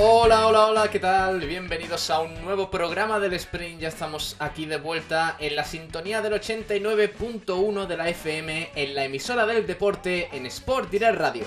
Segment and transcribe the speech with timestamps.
[0.00, 1.40] Hola, hola, hola, ¿qué tal?
[1.40, 3.80] Bienvenidos a un nuevo programa del Sprint.
[3.80, 9.06] Ya estamos aquí de vuelta en la sintonía del 89.1 de la FM, en la
[9.06, 11.46] emisora del deporte, en Sport Direct Radio.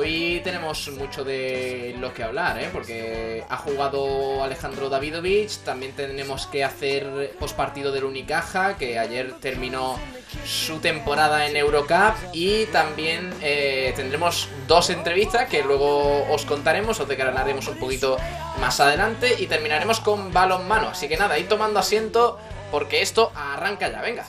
[0.00, 2.70] Hoy tenemos mucho de lo que hablar, ¿eh?
[2.72, 9.98] porque ha jugado Alejandro Davidovich, también tenemos que hacer postpartido del Unicaja, que ayer terminó
[10.44, 17.08] su temporada en Eurocup, y también eh, tendremos dos entrevistas que luego os contaremos, os
[17.08, 18.18] declararemos un poquito
[18.60, 20.90] más adelante, y terminaremos con balonmano.
[20.90, 22.38] Así que nada, id tomando asiento,
[22.70, 24.28] porque esto arranca ya, venga.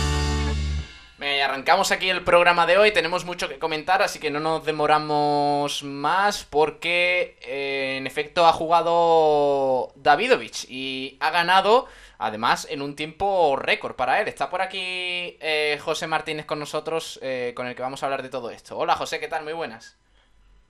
[1.41, 2.91] Arrancamos aquí el programa de hoy.
[2.91, 8.53] Tenemos mucho que comentar, así que no nos demoramos más porque eh, en efecto ha
[8.53, 11.87] jugado Davidovich y ha ganado,
[12.19, 14.27] además, en un tiempo récord para él.
[14.27, 18.21] Está por aquí eh, José Martínez con nosotros, eh, con el que vamos a hablar
[18.21, 18.77] de todo esto.
[18.77, 19.43] Hola José, ¿qué tal?
[19.43, 19.97] Muy buenas.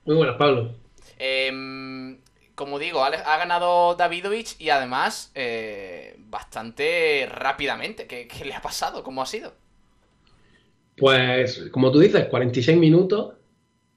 [0.06, 0.72] Muy buenas, Pablo.
[1.20, 2.22] Em,
[2.56, 5.34] como digo, ha ganado Davidovich y además
[6.18, 8.08] bastante rápidamente.
[8.08, 9.04] ¿Qué, qué le ha pasado?
[9.04, 9.54] ¿Cómo ha sido?
[11.02, 13.34] Pues, como tú dices, 46 minutos,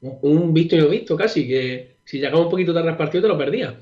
[0.01, 3.29] un visto y no visto casi, que si llegaba un poquito tarde al partido te
[3.29, 3.75] lo perdías.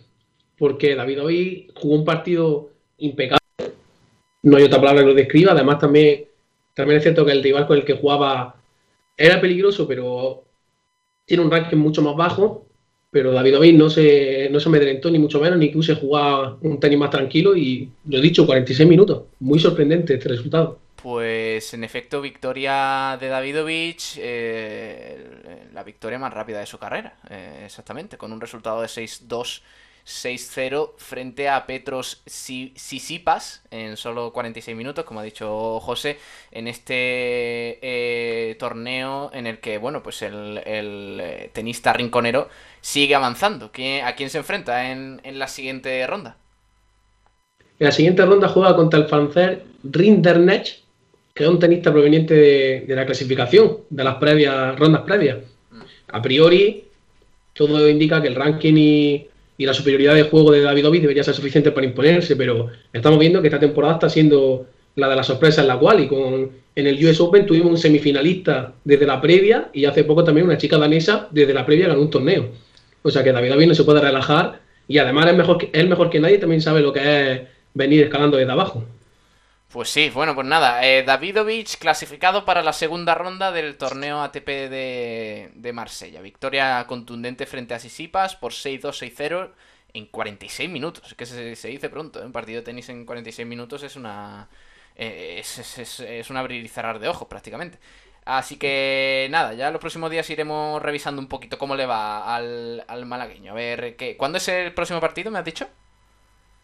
[0.59, 3.39] Porque David hoy jugó un partido impecable,
[4.43, 6.25] no hay otra palabra que lo describa, además también,
[6.75, 8.57] también es cierto que el rival con el que jugaba
[9.17, 10.43] era peligroso, pero
[11.25, 12.67] tiene un ranking mucho más bajo,
[13.13, 16.59] pero David Ovid no se, no se amedrentó ni mucho menos, ni que se jugaba
[16.61, 19.27] un tenis más tranquilo y, lo he dicho, 46 minutos.
[19.39, 20.82] Muy sorprendente este resultado.
[21.03, 27.63] Pues en efecto, victoria de Davidovich, eh, la victoria más rápida de su carrera, eh,
[27.67, 29.63] exactamente, con un resultado de 6-2,
[30.05, 36.19] 6-0 frente a Petros Si- Sisipas en solo 46 minutos, como ha dicho José,
[36.53, 42.49] en este eh, torneo en el que, bueno, pues el, tenista rinconero
[42.81, 43.73] sigue avanzando.
[43.73, 46.37] ¿Quién- ¿A quién se enfrenta en, en la siguiente ronda?
[47.79, 50.82] En la siguiente ronda juega contra el francés Rinderknecht,
[51.35, 55.39] que es un tenista proveniente de, de la clasificación, de las previas rondas previas.
[56.09, 56.85] A priori,
[57.55, 59.27] todo indica que el ranking y,
[59.59, 63.19] y la superioridad de juego de David Ovid debería ser suficiente para imponerse, pero estamos
[63.19, 66.51] viendo que esta temporada está siendo la de la sorpresa en la cual y con
[66.75, 70.57] en el US Open tuvimos un semifinalista desde la previa y hace poco también una
[70.57, 72.51] chica danesa desde la previa ganó un torneo.
[73.03, 76.09] O sea que David no se puede relajar y además es mejor que, es mejor
[76.09, 77.41] que nadie, también sabe lo que es
[77.75, 78.85] venir escalando desde abajo.
[79.73, 84.47] Pues sí, bueno, pues nada, eh, Davidovich clasificado para la segunda ronda del torneo ATP
[84.47, 86.21] de, Marsella.
[86.21, 89.51] Victoria contundente frente a Sisipas por 6-2, 6-0
[89.95, 91.15] en 46 minutos.
[91.15, 92.27] Que se, dice pronto, ¿eh?
[92.27, 94.51] un partido de tenis en 46 minutos es una...
[94.95, 97.79] eh, es un abrir y cerrar de ojos prácticamente.
[98.27, 102.85] Así que nada, ya los próximos días iremos revisando un poquito cómo le va al,
[102.89, 103.53] al malagueño.
[103.53, 105.67] A ver, ¿qué, ¿cuándo es el próximo partido, me has dicho?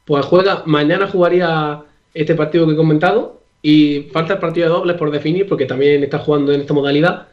[0.05, 1.85] Pues juega, mañana jugaría
[2.21, 6.03] este partido que he comentado y falta el partido de dobles por definir porque también
[6.03, 7.29] está jugando en esta modalidad.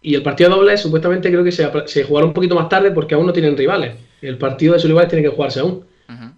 [0.00, 2.90] Y el partido de dobles supuestamente creo que se, se jugará un poquito más tarde
[2.90, 3.96] porque aún no tienen rivales.
[4.22, 5.86] El partido de sus rivales tiene que jugarse aún.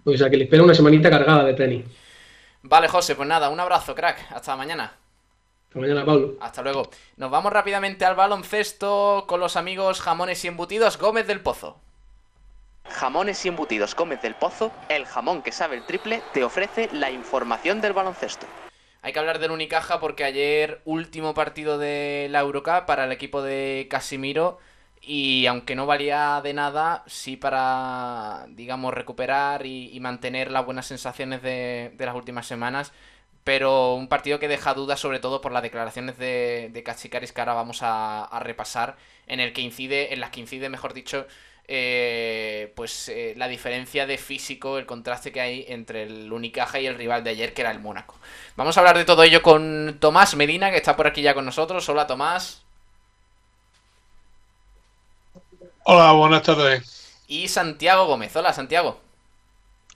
[0.03, 1.85] O sea que le espera una semanita cargada de tenis.
[2.63, 4.31] Vale, José, pues nada, un abrazo, crack.
[4.31, 4.93] Hasta mañana.
[5.67, 6.35] Hasta mañana, Pablo.
[6.41, 6.89] Hasta luego.
[7.17, 11.77] Nos vamos rápidamente al baloncesto con los amigos Jamones y Embutidos Gómez del Pozo.
[12.85, 17.11] Jamones y embutidos Gómez del Pozo, el jamón que sabe el triple, te ofrece la
[17.11, 18.45] información del baloncesto.
[19.01, 23.41] Hay que hablar del Unicaja porque ayer último partido de la Eurocup para el equipo
[23.41, 24.59] de Casimiro
[25.01, 31.41] y aunque no valía de nada, sí para, digamos, recuperar y, mantener las buenas sensaciones
[31.41, 32.93] de, las últimas semanas.
[33.43, 37.55] Pero un partido que deja dudas sobre todo por las declaraciones de, de que ahora
[37.55, 41.25] vamos a, repasar, en el que incide, en las que incide, mejor dicho,
[41.67, 46.87] eh, pues eh, la diferencia de físico, el contraste que hay entre el Unicaja y
[46.87, 48.15] el rival de ayer, que era el Mónaco.
[48.55, 51.45] Vamos a hablar de todo ello con Tomás Medina, que está por aquí ya con
[51.45, 51.87] nosotros.
[51.89, 52.61] Hola Tomás.
[55.83, 57.23] Hola, buenas tardes.
[57.27, 58.35] Y Santiago Gómez.
[58.35, 58.99] Hola, Santiago.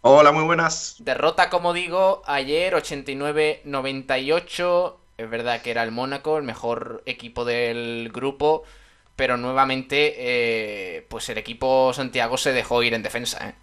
[0.01, 0.95] Hola, muy buenas.
[0.99, 4.95] Derrota, como digo, ayer 89-98.
[5.17, 8.63] Es verdad que era el Mónaco, el mejor equipo del grupo.
[9.15, 13.49] Pero nuevamente, eh, pues el equipo Santiago se dejó ir en defensa.
[13.49, 13.55] ¿eh?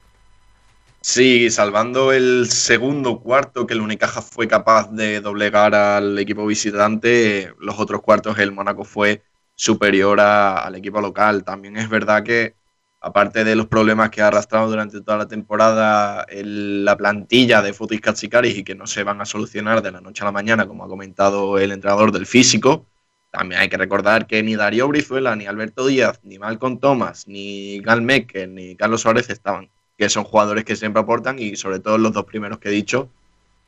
[1.05, 7.53] Sí, salvando el segundo cuarto que el Unicaja fue capaz de doblegar al equipo visitante,
[7.59, 9.23] los otros cuartos el Mónaco fue
[9.57, 11.45] superior al equipo local.
[11.45, 12.55] También es verdad que,
[13.01, 18.01] aparte de los problemas que ha arrastrado durante toda la temporada la plantilla de Fotis
[18.01, 20.85] Katsikaris y que no se van a solucionar de la noche a la mañana, como
[20.85, 22.87] ha comentado el entrenador del físico,
[23.33, 27.81] también hay que recordar que ni Darío Brizuela, ni Alberto Díaz, ni Malcolm Thomas, ni
[27.81, 31.97] Gal Mecker, ni Carlos Suárez estaban, que son jugadores que siempre aportan y sobre todo
[31.97, 33.09] los dos primeros que he dicho,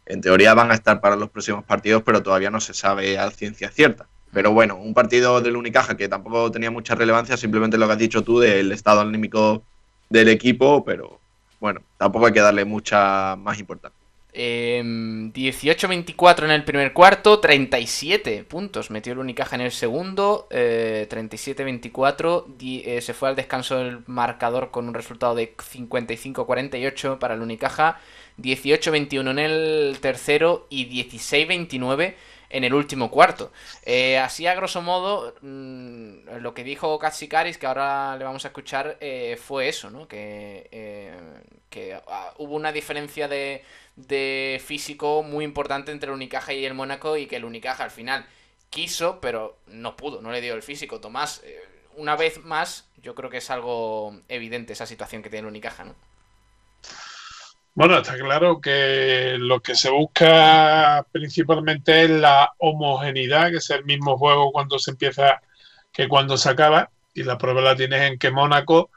[0.04, 3.30] en teoría van a estar para los próximos partidos, pero todavía no se sabe a
[3.30, 4.06] ciencia cierta.
[4.34, 7.98] Pero bueno, un partido del Unicaja que tampoco tenía mucha relevancia, simplemente lo que has
[7.98, 9.62] dicho tú del estado anímico
[10.10, 11.20] del equipo, pero
[11.58, 14.03] bueno, tampoco hay que darle mucha más importancia.
[14.34, 22.46] 18-24 em, en el primer cuarto, 37 puntos metió el Unicaja en el segundo, 37-24,
[22.60, 27.42] eh, eh, se fue al descanso del marcador con un resultado de 55-48 para el
[27.42, 28.00] Unicaja,
[28.38, 32.14] 18-21 en el tercero y 16-29
[32.54, 33.52] en el último cuarto.
[33.84, 38.48] Eh, así a grosso modo, mm, lo que dijo Katsikaris, que ahora le vamos a
[38.48, 40.06] escuchar, eh, fue eso, ¿no?
[40.06, 41.12] Que, eh,
[41.68, 43.64] que ah, hubo una diferencia de,
[43.96, 47.90] de físico muy importante entre el Unicaja y el Mónaco y que el Unicaja al
[47.90, 48.26] final
[48.70, 51.00] quiso, pero no pudo, no le dio el físico.
[51.00, 51.42] Tomás,
[51.96, 55.84] una vez más, yo creo que es algo evidente esa situación que tiene el Unicaja,
[55.84, 55.94] ¿no?
[57.76, 63.84] Bueno, está claro que lo que se busca principalmente es la homogeneidad, que es el
[63.84, 65.42] mismo juego cuando se empieza
[65.92, 66.90] que cuando se acaba.
[67.14, 68.90] Y la prueba la tienes en que Mónaco,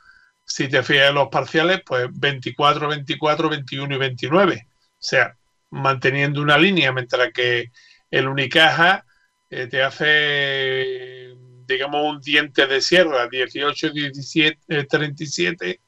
[0.46, 4.68] si te fijas en los parciales, pues 24, 24, 21 y 29.
[5.00, 5.38] O sea,
[5.70, 7.72] manteniendo una línea, mientras que
[8.10, 9.06] el Unicaja
[9.50, 11.36] eh, te hace,
[11.66, 15.82] digamos, un diente de sierra, 18, 17, 37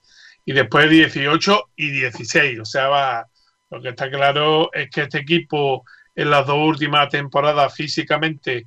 [0.46, 2.60] y después 18 y 16.
[2.60, 3.25] O sea,
[3.70, 5.84] lo que está claro es que este equipo
[6.16, 8.66] en las dos últimas temporadas físicamente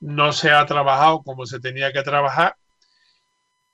[0.00, 2.56] no se ha trabajado como se tenía que trabajar.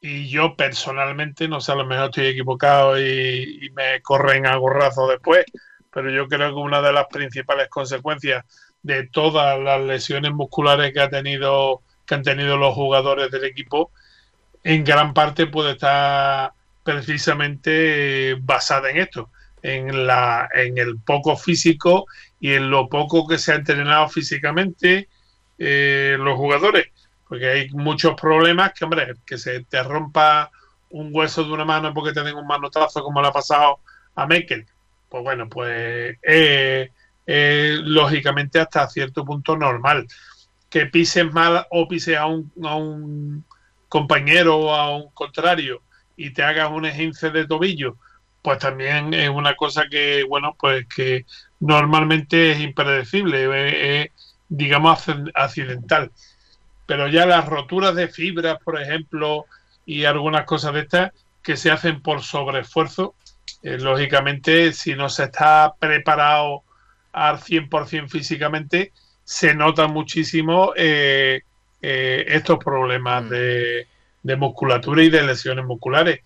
[0.01, 5.09] Y yo personalmente, no sé, a lo mejor estoy equivocado y, me corren a gorrazo
[5.09, 5.45] después,
[5.91, 8.45] pero yo creo que una de las principales consecuencias
[8.83, 13.91] de todas las lesiones musculares que ha tenido que han tenido los jugadores del equipo
[14.65, 16.53] en gran parte puede estar
[16.83, 19.31] precisamente basada en esto,
[19.63, 22.07] en, la, en el poco físico
[22.41, 25.09] y en lo poco que se ha entrenado físicamente
[25.59, 26.87] eh, los jugadores,
[27.29, 30.51] porque hay muchos problemas que, hombre, que se te rompa
[30.91, 33.81] un hueso de una mano porque te den un manotazo como le ha pasado
[34.15, 34.67] a Mekel,
[35.09, 36.19] pues bueno, pues
[37.27, 40.07] lógicamente hasta cierto punto normal.
[40.71, 43.45] Que pises mal o pises a un, a un
[43.89, 45.83] compañero o a un contrario
[46.17, 47.97] y te hagas un esguince de tobillo,
[48.43, 51.25] pues también es una cosa que, bueno, pues que
[51.61, 54.11] normalmente es impredecible, es,
[54.49, 56.11] digamos, accidental.
[56.87, 59.47] Pero ya las roturas de fibras, por ejemplo,
[59.87, 61.13] y algunas cosas de estas
[61.43, 63.15] que se hacen por sobreesfuerzo,
[63.63, 66.63] eh, lógicamente, si no se está preparado
[67.13, 68.93] al 100% físicamente,
[69.25, 71.43] se nota muchísimo eh,
[71.83, 73.29] eh, estos problemas mm.
[73.29, 73.87] de,
[74.23, 76.21] de musculatura y de lesiones musculares.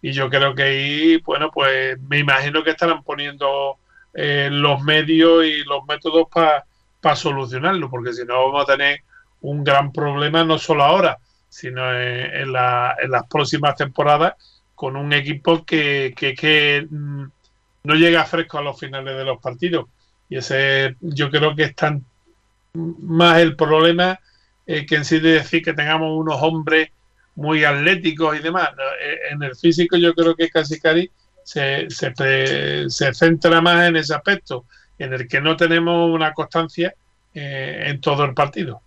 [0.00, 3.78] Y yo creo que ahí, bueno, pues me imagino que estarán poniendo
[4.14, 9.00] los medios y los métodos para solucionarlo, porque si no vamos a tener
[9.40, 14.34] un gran problema no solo ahora, sino en, la, en las próximas temporadas
[14.74, 17.24] con un equipo que, que, que mm,
[17.84, 19.86] no llega fresco a los finales de los partidos.
[20.28, 22.04] Y ese yo creo que es tan
[22.74, 24.18] más el problema
[24.66, 26.90] eh, que en sí de decir que tengamos unos hombres
[27.34, 28.70] muy atléticos y demás.
[29.00, 30.80] Eh, en el físico yo creo que casi
[31.44, 34.66] se, se, se, centra más en ese aspecto,
[34.98, 36.94] en el que no tenemos una constancia
[37.34, 38.80] eh, en todo el partido.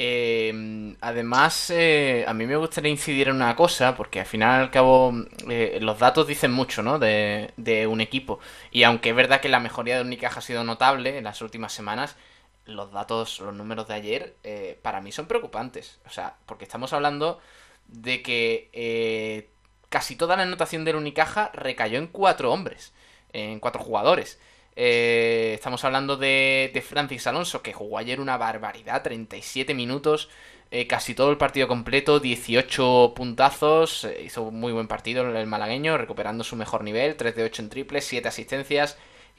[0.00, 4.70] Eh, además, eh, a mí me gustaría incidir en una cosa, porque al final al
[4.70, 5.12] cabo
[5.50, 7.00] eh, los datos dicen mucho, ¿no?
[7.00, 7.52] De,
[7.90, 8.38] un equipo.
[8.70, 11.72] Y aunque es verdad que la mejoría de Unicaja ha sido notable en las últimas
[11.72, 12.16] semanas,
[12.64, 14.36] los datos, los números de ayer,
[14.82, 15.98] para mí son preocupantes.
[16.06, 17.40] O sea, porque estamos hablando
[17.88, 19.50] de que
[19.88, 22.92] casi toda la anotación del Unicaja recayó en cuatro hombres,
[23.32, 24.38] en cuatro jugadores.
[24.80, 30.28] Eh, estamos hablando de, Francis Alonso, que jugó ayer una barbaridad, 37 minutos,
[30.70, 35.46] eh, casi todo el partido completo, 18 puntazos, eh, hizo un muy buen partido el
[35.48, 38.96] malagueño, recuperando su mejor nivel, 3 de 8 en triple, 7 asistencias,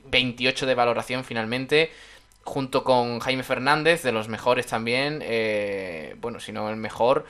[0.07, 1.89] 28 de valoración finalmente,
[2.43, 5.23] junto con Jaime Fernández, de los mejores también,
[6.19, 7.25] bueno, si no el mejor,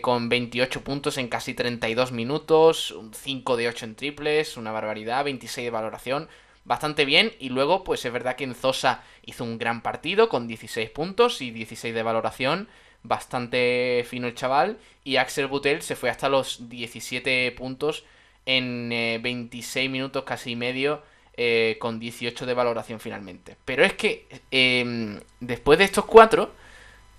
[0.00, 5.66] con 28 puntos en casi 32 minutos, 5 de 8 en triples, una barbaridad, 26
[5.66, 6.28] de valoración
[6.68, 7.32] bastante bien.
[7.40, 11.50] Y luego, pues es verdad que Enzosa hizo un gran partido con 16 puntos y
[11.50, 12.68] 16 de valoración.
[13.02, 14.78] Bastante fino el chaval.
[15.02, 18.04] Y Axel Butel se fue hasta los 17 puntos
[18.46, 21.02] en 26 eh, minutos casi medio.
[21.40, 23.56] Eh, con 18 de valoración finalmente.
[23.64, 26.52] Pero es que em, después de estos cuatro,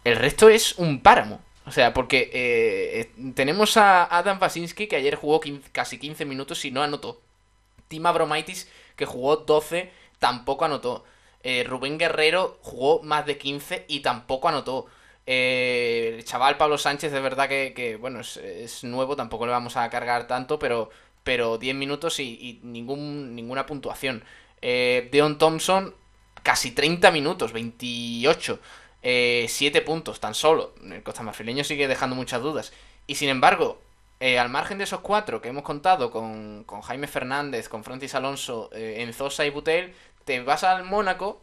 [0.04, 1.42] el resto es un páramo.
[1.66, 5.40] O sea, porque eh, tenemos a Adam Wasinski que ayer jugó
[5.72, 7.22] casi 15 minutos y no anotó.
[7.88, 11.06] Tim Abromaitis que jugó 12, tampoco anotó.
[11.42, 14.88] Eh, Rubén Guerrero jugó más de 15 y tampoco anotó.
[15.26, 19.90] Eh, el chaval Pablo Sánchez, de verdad que, bueno, es, nuevo, tampoco le vamos a
[19.90, 20.90] cargar tanto, pero,
[21.24, 24.26] pero 10 minutos y, ningún, ninguna puntuación.
[24.62, 25.96] Eh, Deon Thompson,
[26.44, 28.60] casi 30 minutos, 28.
[29.02, 30.76] 7 puntos tan solo.
[30.84, 32.74] El Costa Marfileño sigue dejando muchas dudas.
[33.08, 33.82] Y sin embargo,
[34.20, 38.70] eh, al margen de esos cuatro que hemos contado con, Jaime Fernández, con Francis Alonso,
[38.74, 39.94] eh, Enzosa y Butel,
[40.26, 41.42] te vas al Mónaco.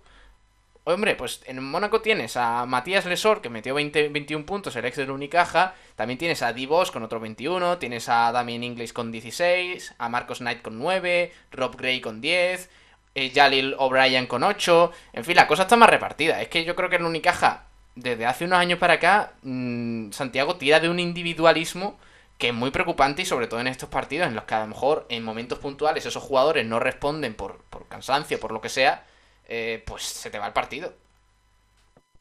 [0.85, 4.97] Hombre, pues en Mónaco tienes a Matías Lesor, que metió 20, 21 puntos, el ex
[4.97, 5.75] del Unicaja.
[5.97, 7.79] También tienes a Divos con otro 21.
[7.79, 9.95] Tienes a Damien Inglis con 16.
[9.99, 11.33] A Marcos Knight con 9.
[11.51, 12.71] Rob Gray con 10.
[13.17, 14.93] Eh, Jalil O'Brien con 8.
[15.15, 16.41] En fin, la cosa está más repartida.
[16.41, 17.65] Es que yo creo que el Unicaja,
[17.97, 21.99] desde hace unos años para acá, mm, Santiago tira de un individualismo
[22.39, 24.69] que es muy preocupante y sobre todo en estos partidos en los que a lo
[24.69, 29.07] mejor en momentos puntuales esos jugadores no responden por, por cansancio, por lo que sea,
[29.49, 30.95] eh, pues se te va el partido.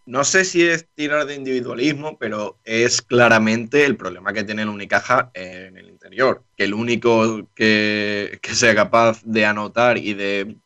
[0.05, 4.69] No sé si es tirar de individualismo, pero es claramente el problema que tiene el
[4.69, 6.43] Unicaja en el interior.
[6.55, 10.57] Que el único que, que sea capaz de anotar y de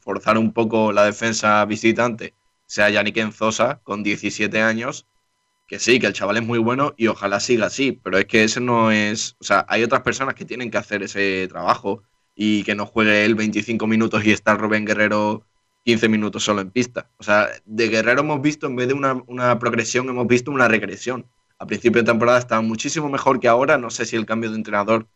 [0.00, 2.34] forzar un poco la defensa visitante
[2.66, 5.06] sea Yannick Enzosa, con 17 años,
[5.68, 8.42] que sí, que el chaval es muy bueno y ojalá siga así, pero es que
[8.42, 12.02] ese no es, o sea, hay otras personas que tienen que hacer ese trabajo
[12.34, 15.44] y que no juegue él 25 minutos y está Rubén Guerrero
[15.84, 17.10] 15 minutos solo en pista.
[17.18, 21.26] O sea, de Guerrero hemos visto, en vez de una, progresión, hemos visto una regresión.
[21.58, 24.56] A principio de temporada estaba muchísimo mejor que ahora, no sé si el cambio de
[24.56, 25.06] entrenador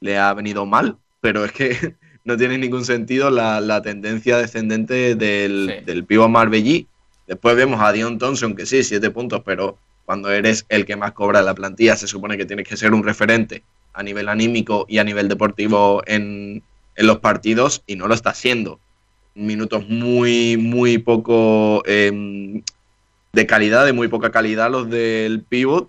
[0.00, 5.82] le ha venido mal, pero es que no tiene ningún sentido la, tendencia descendente del,
[5.86, 6.86] del pivo Marbellí.
[7.26, 11.12] Después vemos a Dion Thompson, que sí, siete puntos, pero cuando eres el que más
[11.12, 13.62] cobra la plantilla, se supone que tienes que ser un referente
[13.94, 16.62] a nivel anímico y a nivel deportivo en,
[16.96, 18.78] los partidos y no lo está siendo.
[19.34, 22.62] Minutos muy, muy poco em,
[23.32, 25.88] de calidad, de muy poca calidad los del pivot.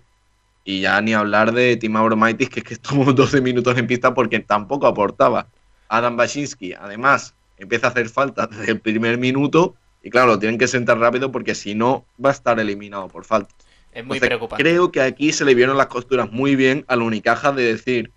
[0.66, 4.14] Y ya ni hablar de Tim Abromaitis, que es que estuvo 12 minutos en pista
[4.14, 5.48] porque tampoco aportaba.
[5.90, 9.76] Adam Baczynski, además, empieza a hacer falta desde el primer minuto.
[10.02, 13.26] Y claro, lo tienen que sentar rápido porque si no, va a estar eliminado por
[13.26, 13.54] falta.
[13.94, 14.64] Es muy preocupante.
[14.64, 18.12] Creo que aquí se le vieron las costuras muy bien a la Unicaja de decir,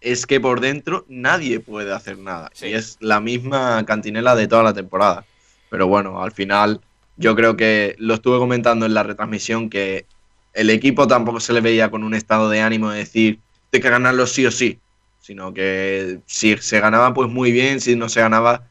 [0.00, 2.50] es que por dentro nadie puede hacer nada.
[2.60, 5.24] Y es la misma cantinela de toda la temporada.
[5.70, 6.80] Pero bueno, al final
[7.16, 10.06] yo creo que lo estuve comentando en la retransmisión que
[10.52, 13.40] el equipo tampoco se le veía con un estado de ánimo de decir,
[13.72, 14.78] hay que ganarlo sí o sí.
[15.20, 18.68] Sino que si se ganaba, pues muy bien, si no se ganaba,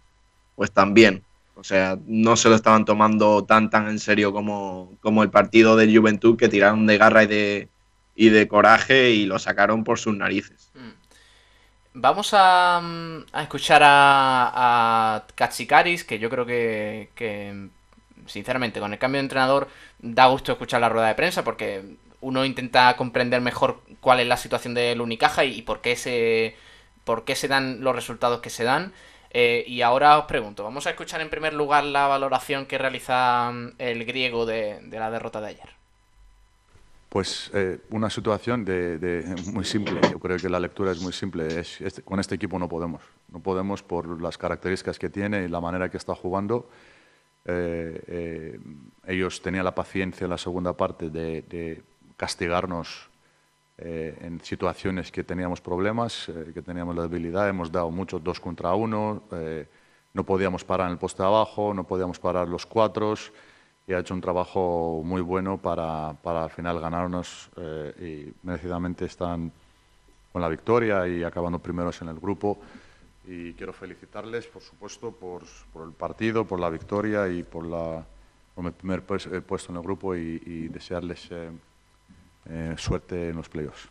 [0.55, 1.23] pues también.
[1.63, 5.97] O sea, no se lo estaban tomando tan tan en serio como, el partido del
[5.97, 7.69] Juventud que tiraron de garra y de,
[8.17, 10.71] y de coraje y lo sacaron por sus narices.
[10.73, 10.89] Mm.
[11.93, 12.79] Vamos a,
[13.31, 17.69] a escuchar a, a Katsikaris, que yo creo que, que,
[18.25, 22.43] sinceramente, con el cambio de entrenador da gusto escuchar la rueda de prensa porque uno
[22.43, 26.57] intenta comprender mejor cuál es la situación del Unicaja y, y por qué se
[27.05, 28.91] por qué se dan los resultados que se dan.
[29.35, 33.51] Eh, y ahora os pregunto, vamos a escuchar en primer lugar la valoración que realiza
[33.51, 35.69] mm, el griego de, la derrota de ayer.
[37.09, 39.99] Pues eh, una situación de, muy simple.
[40.11, 41.63] Yo creo que la lectura es muy simple.
[42.05, 43.01] Con este equipo no podemos.
[43.31, 46.69] No podemos por las características que tiene y la manera que está jugando.
[47.45, 48.59] Eh,
[49.05, 51.83] ellos tenían la paciencia en la segunda parte de,
[52.17, 53.09] castigarnos
[53.75, 58.39] eh, en situaciones que teníamos problemas, eh, que teníamos la debilidad, hemos dado muchos dos
[58.39, 59.67] contra uno, eh,
[60.13, 63.15] no podíamos parar en el poste de abajo, no podíamos parar los cuatro
[63.87, 67.49] y ha hecho un trabajo muy bueno para, para al final ganarnos
[67.99, 69.51] y merecidamente están
[70.31, 72.59] con la victoria y acabando primeros en el grupo.
[73.25, 78.05] Y quiero felicitarles, por supuesto, por, por el partido, por la victoria y por, la,
[78.53, 81.29] por el primer puesto en el grupo y, y desearles
[82.49, 83.89] eh, suerte en los playoffs.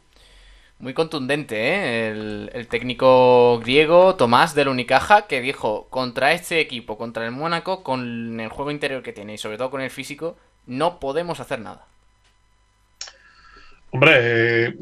[0.83, 2.09] Muy contundente, ¿eh?
[2.53, 8.41] El, técnico griego Tomás del Unicaja que dijo contra este equipo, contra el Mónaco, con
[8.41, 11.87] el juego interior que tiene y sobre todo con el físico, no podemos hacer nada.
[13.93, 14.75] Hombre, eh,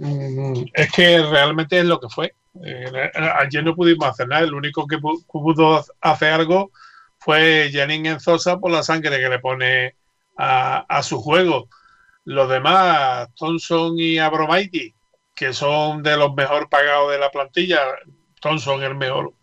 [0.72, 2.34] es que realmente es lo que fue.
[2.64, 6.70] Eh, ayer no pudimos hacer nada, el único que pudo hacer algo
[7.18, 9.96] fue Janine Enzosa por la sangre que le pone
[10.38, 11.68] a su juego
[12.24, 14.94] los demás, Thompson y Abromaiti,
[15.34, 17.80] que son de los mejor pagados de la plantilla,
[18.40, 19.34] Thompson el mejor,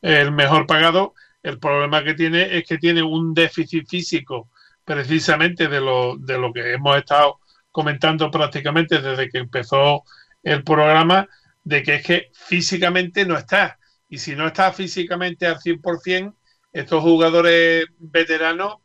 [0.00, 4.50] el mejor pagado, el problema que tiene es que tiene un déficit físico,
[4.84, 10.02] precisamente de lo, de lo que hemos estado comentando prácticamente desde que empezó
[10.42, 11.28] el programa,
[11.64, 13.78] de que es que físicamente no está.
[14.08, 16.34] Y si no está físicamente al 100%,
[16.72, 18.76] estos jugadores veteranos,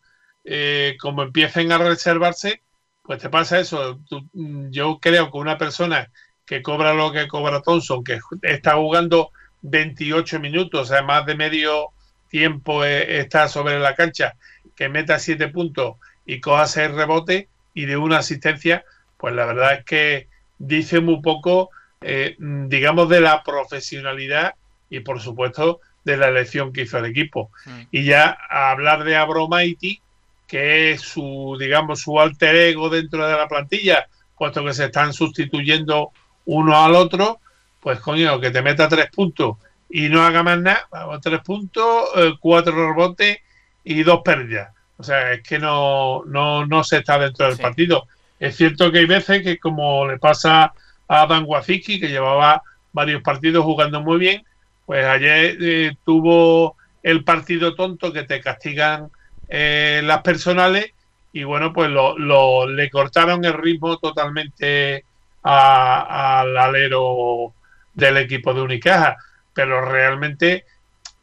[0.44, 2.64] eh, como empiecen a reservarse,
[3.08, 4.02] pues te pasa eso.
[4.34, 6.12] Yo creo que una persona
[6.46, 11.36] que cobra lo que cobra Thompson, que está jugando 28 minutos, o sea, más de
[11.36, 11.88] medio
[12.30, 14.36] tiempo eh, está sobre la cancha,
[14.76, 18.84] que meta 7 puntos y coja 6 rebotes y de una asistencia,
[19.18, 21.70] pues la verdad es que dice muy poco,
[22.02, 24.56] eh, digamos, de la profesionalidad
[24.90, 27.52] y por supuesto de la elección que hizo el equipo.
[27.66, 27.82] Mm.
[27.92, 30.02] Y ya a hablar de Abromaiti,
[30.48, 34.08] que es su, digamos, su alter ego dentro de la plantilla,
[34.38, 36.12] puesto que se están sustituyendo
[36.46, 37.40] uno al otro,
[37.82, 39.58] pues coño, que te meta tres puntos
[39.90, 43.40] y no haga más nada, vamos, tres puntos, eh, cuatro rebotes
[43.84, 44.74] y dos pérdidas.
[44.98, 48.08] O sea, es que no, no, no se está dentro del partido.
[48.40, 50.74] Es cierto que hay veces que, como le pasa
[51.08, 54.44] a Adam Wazicki, que llevaba varios partidos jugando muy bien,
[54.86, 59.10] pues ayer eh, tuvo el partido tonto que te castigan
[59.48, 60.94] eh, las personales
[61.32, 65.04] y bueno, pues lo, le cortaron el ritmo totalmente
[65.44, 67.54] al alero
[67.94, 69.18] del equipo de Unicaja,
[69.54, 70.66] pero realmente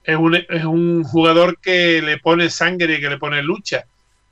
[0.05, 3.87] es un, es un jugador que le pone sangre y que le pone lucha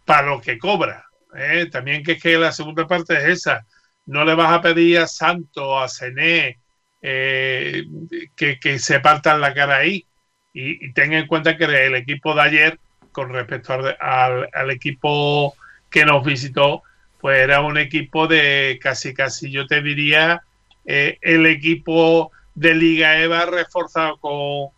[0.04, 1.06] para lo que cobra.
[1.34, 1.66] ¿eh?
[1.70, 3.66] También que es que la segunda parte es esa.
[4.06, 6.58] No le vas a pedir a Santo, a Cené,
[7.00, 7.84] eh,
[8.36, 10.06] que, se partan la cara ahí.
[10.52, 12.78] Y, y en cuenta que el equipo de ayer
[13.12, 15.54] con respecto al, equipo
[15.90, 16.82] que nos visitó,
[17.20, 20.42] pues era un equipo de casi, casi, yo te diría,
[20.84, 24.70] eh, el equipo de Liga EVA reforzado con,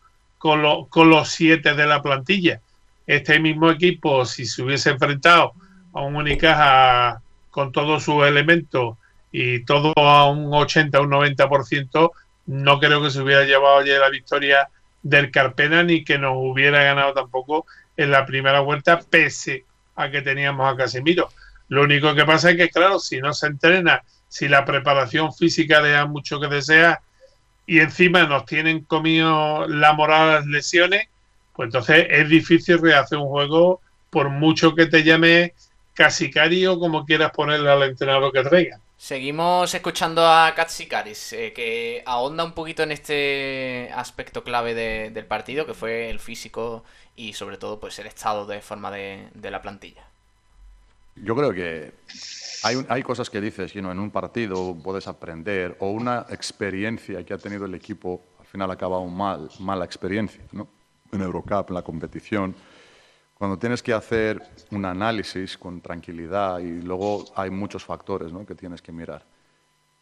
[0.88, 2.60] con, los siete de la plantilla.
[3.06, 5.52] Este mismo equipo, si se hubiese enfrentado
[5.92, 8.96] a un Unicaja con todos sus elementos
[9.32, 12.10] y todo a un 80, un 90%,
[12.46, 14.68] no creo que se hubiera llevado ayer la victoria
[15.02, 19.64] del Carpena ni que nos hubiera ganado tampoco en la primera vuelta, pese
[19.96, 21.28] a que teníamos a Casemiro.
[21.68, 25.80] Lo único que pasa es que, claro, si no se entrena, si la preparación física
[25.80, 27.00] deja mucho que desear
[27.66, 31.08] y encima nos tienen comido la moral las lesiones,
[31.54, 33.80] pues entonces es difícil rehacer un juego
[34.10, 35.54] por mucho que te llame
[35.94, 38.80] Casicari o como quieras ponerle al entrenador que traiga.
[38.96, 44.74] Seguimos escuchando a Katsikaris, eh, que ahonda un poquito en este aspecto clave
[45.10, 46.84] del partido, que fue el físico
[47.16, 50.04] y sobre todo pues el estado de forma de, la plantilla.
[51.16, 51.92] Yo creo que
[52.62, 57.34] hay, hay cosas que dices, que en un partido puedes aprender o una experiencia que
[57.34, 60.68] ha tenido el equipo al final acaba un mal, mala experiencia, ¿no?
[61.10, 62.54] En Eurocup, en la competición,
[63.36, 68.46] cuando tienes que hacer un análisis con tranquilidad y luego hay muchos factores ¿no?
[68.46, 69.24] que tienes que mirar.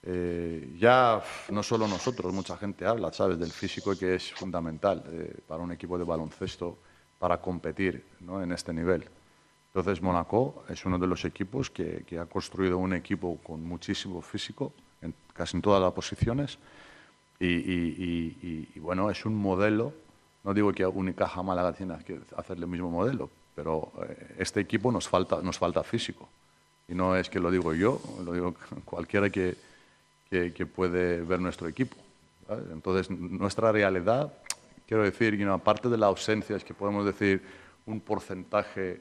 [0.05, 5.41] Eh, ya no solo nosotros, mucha gente habla, ¿sabes?, del físico que es fundamental eh,
[5.47, 6.79] para un equipo de baloncesto
[7.19, 9.05] para competir en este nivel.
[9.69, 14.75] Entonces, Monaco es uno de los equipos que, ha construido un equipo con muchísimo físico,
[15.01, 16.59] en, casi en todas las posiciones,
[17.39, 19.93] Y, bueno, es un modelo,
[20.45, 24.91] no digo que Unicaja Málaga tiene que hacer el mismo modelo, pero eh, este equipo
[24.91, 26.29] nos falta, nos falta físico.
[26.89, 29.57] Y no es que lo digo yo, lo digo cualquiera que,
[30.29, 31.97] que, puede ver nuestro equipo.
[32.73, 34.33] Entonces, nuestra realidad,
[34.87, 37.43] quiero decir, aparte de la ausencia, es que podemos decir
[37.87, 39.01] un porcentaje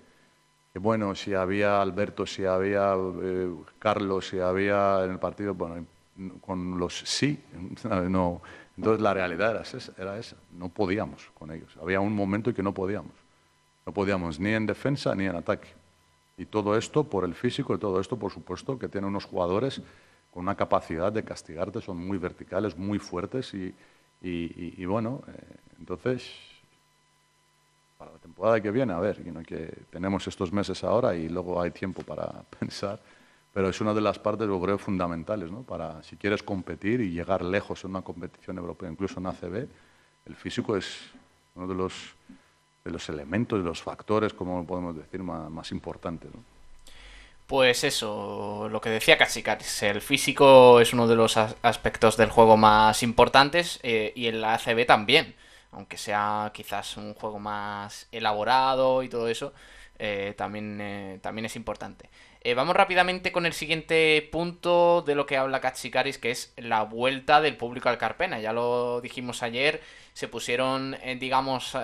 [0.72, 5.86] que bueno, si había Alberto, si había eh, Carlos, si había en el partido, bueno,
[6.40, 7.40] con los sí,
[8.10, 8.42] no.
[8.82, 11.78] Entonces la realidad era esa, era esa, no podíamos con ellos.
[11.80, 13.14] Había un momento en que no podíamos.
[13.86, 15.68] No podíamos ni en defensa ni en ataque.
[16.36, 19.84] Y todo esto por el físico y todo esto, por supuesto, que tienen unos jugadores
[20.34, 23.76] con una capacidad de castigarte, son muy verticales, muy fuertes y,
[24.24, 26.32] y, bueno, eh, entonces
[28.00, 31.70] para la temporada que viene, a ver, que tenemos estos meses ahora y luego hay
[31.70, 33.00] tiempo para pensar,
[33.54, 35.64] pero es una de las partes, yo creo, fundamentales, ¿no?
[35.64, 39.68] Para, si quieres competir y llegar lejos en una competición europea, incluso en ACB,
[40.26, 41.12] el físico es
[41.56, 41.94] uno de los,
[42.84, 46.44] de los elementos, de los factores, como podemos decir, más, importantes, ¿no?
[47.48, 52.56] Pues eso, lo que decía Cachicaris, el físico es uno de los aspectos del juego
[52.56, 55.36] más importantes eh, y el ACB también
[55.72, 59.54] aunque sea quizás un juego más elaborado y todo eso,
[59.98, 62.10] eh, también, eh, también es importante.
[62.44, 66.82] Eh, vamos rápidamente con el siguiente punto de lo que habla Katsikaris, que es la
[66.82, 68.40] vuelta del público al Carpena.
[68.40, 69.80] Ya lo dijimos ayer,
[70.14, 71.78] se pusieron, digamos,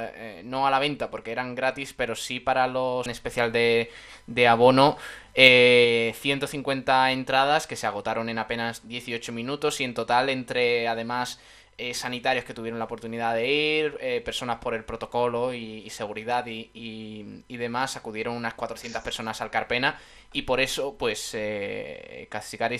[0.44, 3.92] no a la venta porque eran gratis, pero sí para los en especial de,
[4.26, 4.98] de abono,
[5.36, 11.40] 150 entradas que se agotaron en apenas 18 minutos y en total entre, además,
[11.80, 16.44] eh, sanitarios que tuvieron la oportunidad de ir, eh, personas por el protocolo y, seguridad
[16.48, 19.96] y, demás, acudieron unas 400 personas al Carpena
[20.34, 22.28] y por eso, pues, eh,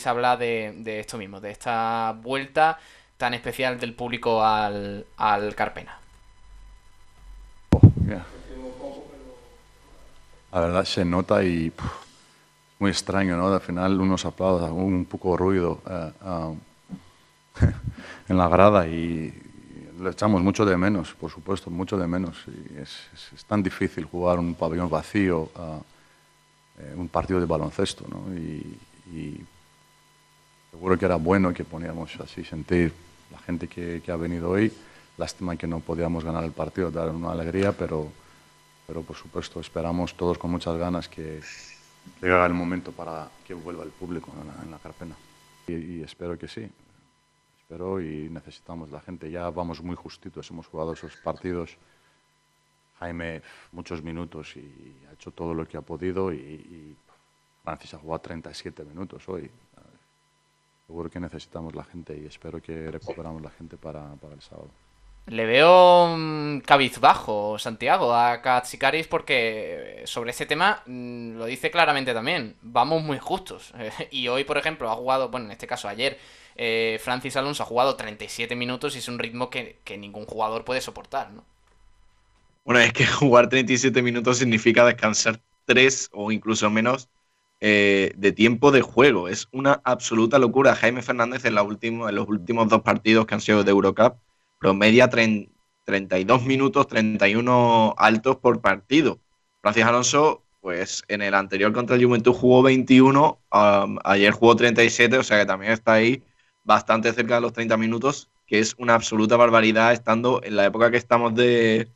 [0.06, 2.80] habla de, esto mismo, de esta vuelta
[3.18, 5.06] tan especial del público al,
[5.56, 6.00] Carpena.
[10.52, 11.72] La verdad se nota y
[12.80, 13.54] muy extraño, ¿no?
[13.54, 15.82] Al final unos aplausos, un poco ruido.
[15.88, 16.60] Eh, um,
[18.30, 19.34] en la grada y
[20.00, 22.38] le echamos mucho de menos, por supuesto, mucho de menos.
[22.76, 25.80] Es, tan difícil jugar un pabellón vacío, a,
[26.80, 28.36] eh, un partido de baloncesto, ¿no?
[28.36, 29.44] Y,
[30.70, 32.94] seguro que era bueno que poníamos así sentir
[33.32, 34.72] la gente que, que, ha venido hoy.
[35.18, 38.12] Lástima que no podíamos ganar el partido, dar una alegría, pero,
[38.86, 41.42] pero por supuesto esperamos todos con muchas ganas que
[42.22, 44.32] llegue el momento para que vuelva el público
[44.64, 45.16] en la, carpena.
[45.68, 46.70] y espero que sí
[47.68, 49.30] pero y necesitamos la gente.
[49.30, 51.78] Ya vamos muy justitos, hemos jugado esos partidos.
[53.00, 56.96] Jaime muchos minutos y ha hecho todo lo que ha podido y,
[57.64, 59.52] Francis ha jugado 37 minutos hoy.
[60.86, 64.70] Seguro que necesitamos la gente y espero que recuperamos la gente para, para el sábado.
[65.28, 72.14] Le veo mm, cabizbajo, Santiago, a Katsikaris porque sobre este tema mm, lo dice claramente
[72.14, 72.56] también.
[72.62, 73.74] Vamos muy justos.
[74.12, 76.18] y hoy, por ejemplo, ha jugado, bueno, en este caso ayer,
[76.58, 80.82] eh, Francis Alonso ha jugado 37 minutos y es un ritmo que, ningún jugador puede
[80.82, 81.46] soportar, ¿no?
[82.66, 87.10] Bueno, es que jugar 37 minutos significa descansar 3 o incluso menos
[87.60, 89.28] eh, de tiempo de juego.
[89.28, 90.76] Es una absoluta locura.
[90.76, 94.18] Jaime Fernández en, los últimos dos partidos que han sido de Eurocup
[94.58, 99.20] promedia 32 minutos, 31 altos por partido.
[99.62, 103.40] Francis Alonso, pues en el anterior contra el Juventud jugó 21,
[104.04, 106.24] ayer jugó 37, o sea que también está ahí
[106.68, 110.92] bastante cerca de los 30 minutos, que es una absoluta barbaridad estando en la época
[110.92, 111.90] que estamos de,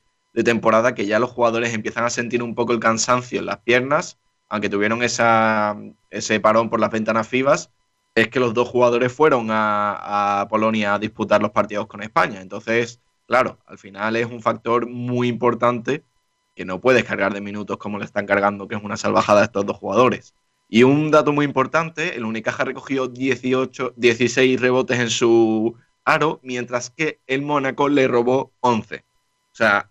[0.45, 4.17] temporada, que ya los jugadores empiezan a sentir un poco el cansancio en las piernas,
[4.47, 5.77] aunque tuvieron esa,
[6.10, 7.69] ese parón por las ventanas FIBAS,
[8.15, 12.41] es que los dos jugadores fueron a, Polonia a disputar los partidos con España.
[12.41, 16.05] Entonces, claro, al final es un factor muy importante
[16.55, 19.45] que no puedes cargar de minutos como le están cargando, que es una salvajada a
[19.45, 20.34] estos dos jugadores.
[20.73, 26.89] Y un dato muy importante, el Unicaja recogió 18, 16 rebotes en su aro, mientras
[26.89, 28.95] que el Mónaco le robó 11.
[28.95, 29.01] O
[29.51, 29.89] sea,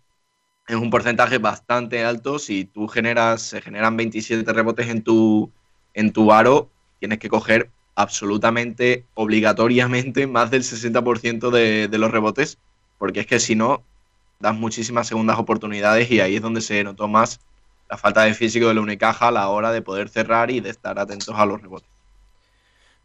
[0.66, 2.38] es un porcentaje bastante alto.
[2.38, 5.53] Si tú generas, se generan 27 rebotes en tu,
[5.93, 12.57] en tu aro, tienes que coger absolutamente, obligatoriamente, más del 60% de, de los rebotes,
[12.97, 13.85] porque es que si no,
[14.38, 17.38] das muchísimas segundas oportunidades y ahí es donde se notó más
[17.90, 20.70] la falta de físico de la Unicaja a la hora de poder cerrar y de
[20.70, 21.90] estar atentos a los rebotes.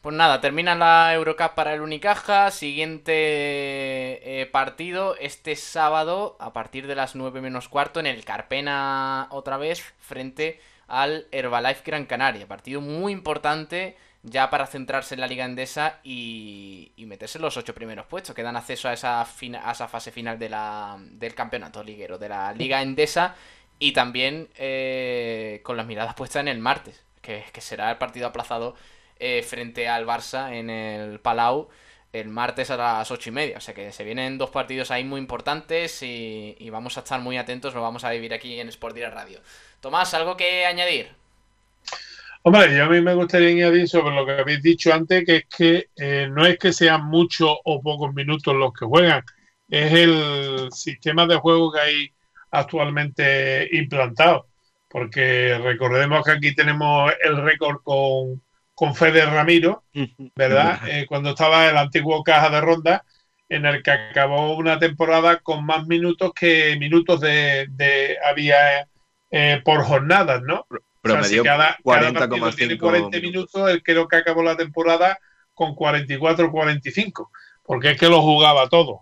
[0.01, 2.51] Pues nada, termina la Eurocup para el Unicaja.
[2.51, 9.27] Siguiente eh, partido este sábado a partir de las 9 menos cuarto en el Carpena
[9.31, 12.47] otra vez frente al Herbalife Gran Canaria.
[12.47, 17.73] Partido muy importante ya para centrarse en la Liga Endesa y, meterse en los ocho
[17.73, 22.29] primeros puestos que dan acceso a esa, a esa fase final del campeonato liguero, de
[22.29, 23.35] la Liga Endesa
[23.79, 28.75] y también eh, con las miradas puestas en el martes, que, será el partido aplazado
[29.19, 31.69] eh, frente al Barça en el Palau
[32.19, 33.57] el martes a las ocho y media.
[33.57, 37.37] O sea que se vienen dos partidos ahí muy importantes y, vamos a estar muy
[37.37, 39.39] atentos, lo vamos a vivir aquí en Sport Direct Radio.
[39.81, 41.09] Tomás, ¿algo que añadir?
[42.43, 45.45] Hombre, yo a mí me gustaría añadir sobre lo que habéis dicho antes, que es
[45.45, 49.23] que eh, no es que sean muchos o pocos minutos los que juegan,
[49.67, 52.14] es el sistema de juego que hay
[52.51, 54.47] actualmente implantado.
[54.87, 58.41] Porque recordemos que aquí tenemos el récord con,
[58.73, 59.83] con Fede Ramiro,
[60.35, 60.87] ¿verdad?
[60.87, 63.03] Eh, cuando estaba el antiguo caja de ronda,
[63.49, 68.87] en el que acabó una temporada con más minutos que minutos de, había
[69.31, 70.65] eh, por jornadas, ¿no?
[71.01, 75.19] Promedio cada, 40, tiene 40 minutos, él creo que acabó la temporada
[75.53, 77.31] con 44 o 45,
[77.63, 79.01] porque es que lo jugaba todo.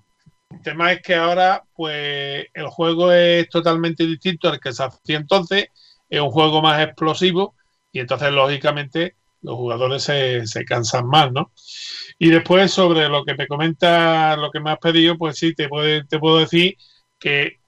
[0.54, 5.18] El tema es que ahora, pues, el juego es totalmente distinto al que se hacía
[5.18, 5.68] entonces,
[6.10, 7.56] es un juego más explosivo,
[7.92, 11.52] y entonces, lógicamente, los jugadores se, se cansan más, ¿no?
[12.20, 15.70] Y después, sobre lo que me comenta, lo que me has pedido, pues sí, te,
[16.08, 16.78] te puedo decir
[17.20, 17.60] que,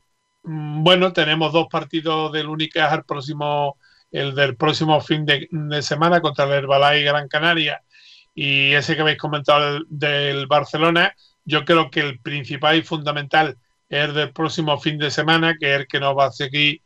[0.43, 3.77] mm, bueno, tenemos dos partidos del Unicaja próximo
[4.15, 5.47] el del próximo fin de,
[5.81, 7.81] semana contra el Herbalife Gran Canaria
[8.33, 11.13] y ese que habéis comentado del, Barcelona,
[11.45, 15.73] yo creo que el principal y fundamental es el del próximo fin de semana, que
[15.73, 16.81] es el que nos va a seguir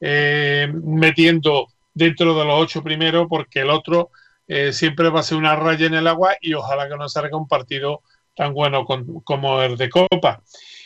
[0.00, 4.10] eh, metiendo dentro de los ocho primeros, porque el otro
[4.46, 7.36] eh, siempre va a ser una raya en el agua y ojalá que no salga
[7.36, 8.02] un partido
[8.34, 10.42] tan bueno como el de Copa.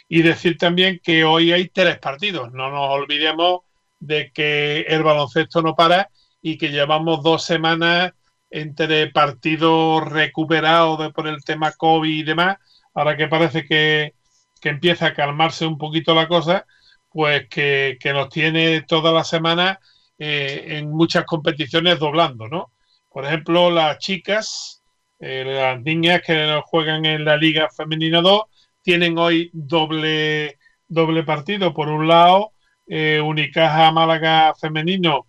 [0.09, 3.61] Y decir también que hoy hay tres partidos, no nos olvidemos
[3.99, 6.11] de que el baloncesto no para
[6.41, 8.13] y que llevamos dos semanas
[8.51, 12.59] entre partidos recuperados por el tema COVID y demás,
[12.97, 14.15] ahora que parece que,
[14.63, 16.67] empieza a calmarse un poquito la cosa,
[17.13, 19.79] pues que, nos tiene toda la semana
[20.19, 22.73] eh, en muchas competiciones doblando, ¿no?
[23.09, 24.83] Por ejemplo, las chicas,
[25.21, 28.43] eh, las niñas que juegan en la Liga Femenina 2,
[28.83, 31.73] tienen hoy doble, doble partido.
[31.73, 32.55] Por un lado,
[32.89, 35.27] eh, Unicaja Málaga femenino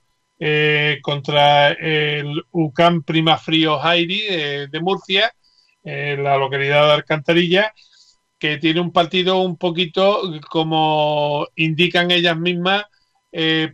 [1.01, 5.31] contra el UCAM Prima Frío Jairi de Murcia,
[5.83, 7.73] en la localidad de Alcantarilla,
[8.39, 12.85] que tiene un partido un poquito como indican ellas mismas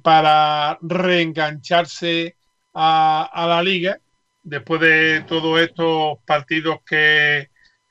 [0.01, 2.35] para reengancharse
[2.73, 3.99] a, la liga
[4.41, 7.49] después de todos estos partidos que,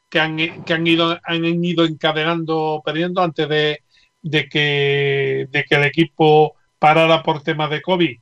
[0.08, 3.82] que, han, que han, ido, han ido encadenando perdiendo antes de,
[4.22, 8.18] de que, de que el equipo parara por temas de COVID.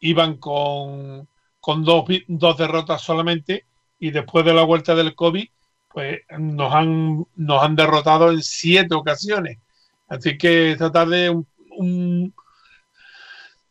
[0.00, 1.28] Iban con,
[1.60, 3.66] con dos, dos derrotas solamente
[4.04, 5.48] y después de la vuelta del COVID,
[5.88, 9.60] pues nos han, nos han derrotado en siete ocasiones.
[10.08, 12.34] Así que esta tarde un,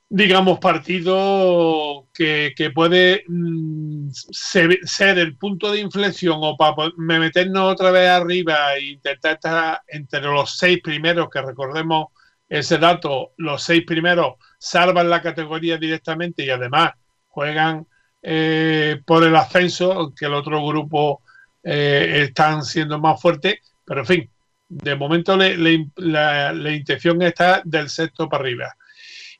[0.10, 8.10] digamos, partido que, puede mm, ser, el punto de inflexión o para meternos otra vez
[8.10, 12.08] arriba e intentar estar entre los seis primeros, que recordemos
[12.50, 16.93] ese dato, los seis primeros salvan la categoría directamente y además
[17.28, 17.86] juegan
[18.23, 21.21] eh, por el ascenso, aunque el otro grupo
[21.62, 24.29] eh, están siendo más fuertes, pero en fin,
[24.69, 28.75] de momento la, la intención está del sexto para arriba.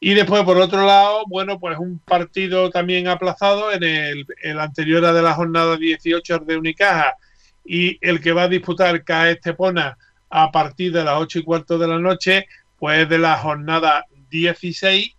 [0.06, 5.22] Y después, por otro lado, bueno, pues un partido también aplazado en el, anterior de
[5.22, 7.16] la jornada 18 de Unicaja
[7.64, 9.98] y el que va a disputar CAE Estepona
[10.30, 15.16] a partir de las 8 y cuarto de la noche, pues de la jornada 16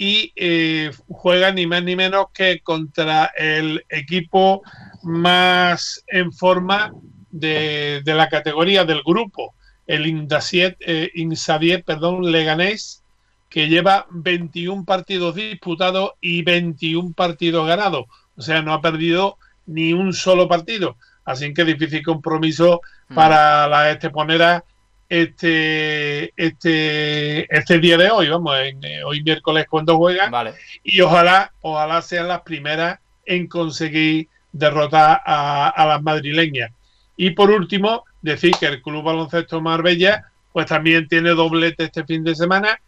[0.00, 4.62] y eh, juega ni más ni menos que contra el equipo
[5.02, 6.94] más en forma
[7.32, 9.54] de, la categoría del grupo,
[9.88, 13.02] el Indasiet, eh, Insadiet, perdón, Leganés,
[13.48, 18.04] que lleva 21 partidos disputados y 21 partidos ganados.
[18.36, 20.96] O sea, no ha perdido ni un solo partido.
[21.24, 23.14] Así que difícil compromiso mm.
[23.16, 24.64] para la esteponera
[25.08, 30.32] este, este, este día de hoy, vamos, en, eh, hoy miércoles cuando juegan.
[30.82, 36.70] Y ojalá, ojalá sean las primeras en conseguir derrotar a, a las madrileñas.
[37.16, 42.24] Y por último, decir que el Club Baloncesto Marbella, pues también tiene doblete este fin
[42.24, 42.80] de semana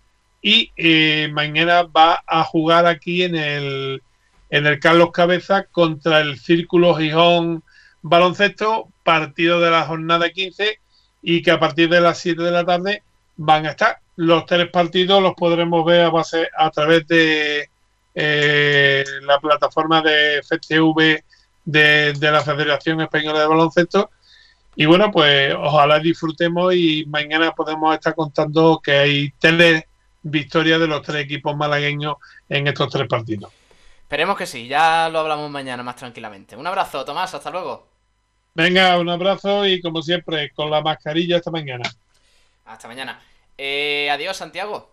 [0.42, 4.02] y eh, mañana va a jugar aquí en el,
[4.48, 7.62] en el Carlos Cabeza contra el Círculo Gijón
[8.02, 10.78] Baloncesto, partido de la jornada 15
[11.22, 13.02] y que a partir de las 7 de la tarde
[13.36, 13.98] van a estar.
[14.16, 17.68] Los tres partidos los podremos ver a, base, a través de
[18.14, 21.22] eh, la plataforma de FTV
[21.64, 24.10] de, de la Federación Española de Baloncesto.
[24.76, 29.86] Y bueno, pues ojalá disfrutemos y mañana podemos estar contando que hay tele
[30.22, 32.16] victoria de los tres equipos malagueños
[32.48, 33.52] en estos tres partidos.
[34.02, 36.56] Esperemos que sí, ya lo hablamos mañana más tranquilamente.
[36.56, 37.89] Un abrazo, Tomás, hasta luego.
[38.54, 41.88] Venga, un abrazo y como siempre, con la mascarilla esta mañana.
[42.64, 43.20] Hasta mañana.
[43.56, 44.90] Eh, adiós, Santiago.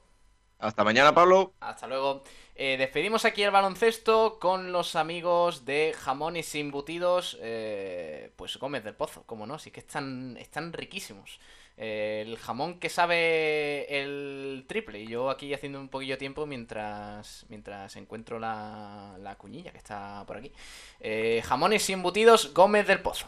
[0.60, 1.54] Hasta mañana, Pablo.
[1.60, 2.24] Hasta luego.
[2.56, 7.38] Eh, despedimos aquí el baloncesto con los amigos de jamones embutidos.
[7.41, 11.39] Eh, pues Gómez del Pozo, como no, sí que están, están riquísimos.
[11.78, 15.02] Eh, el jamón que sabe el triple.
[15.02, 19.78] Y yo aquí haciendo un poquillo de tiempo mientras, mientras encuentro la, la cuñilla que
[19.78, 20.52] está por aquí.
[21.00, 23.28] Eh, jamones y embutidos Gómez del Pozo.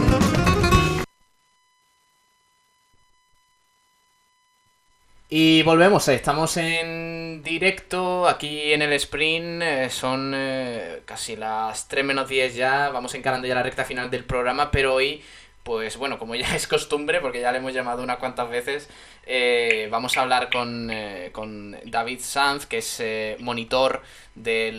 [5.33, 11.87] Y volvemos, eh, estamos en directo aquí en el sprint, eh, son eh, casi las
[11.87, 15.23] 3 menos 10 ya, vamos encarando ya la recta final del programa, pero hoy,
[15.63, 18.89] pues bueno, como ya es costumbre, porque ya le hemos llamado unas cuantas veces,
[19.25, 23.01] eh, vamos a hablar con, eh, con David Sanz, que es
[23.39, 24.01] monitor
[24.35, 24.71] de